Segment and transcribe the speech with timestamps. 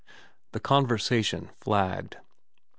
[0.53, 2.17] The conversation flagged.